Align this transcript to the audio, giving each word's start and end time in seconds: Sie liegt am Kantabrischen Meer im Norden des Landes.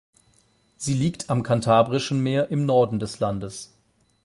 Sie 0.77 0.95
liegt 0.95 1.29
am 1.29 1.43
Kantabrischen 1.43 2.23
Meer 2.23 2.49
im 2.49 2.65
Norden 2.65 2.97
des 2.97 3.19
Landes. 3.19 3.71